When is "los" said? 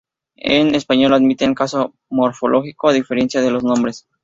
3.51-3.63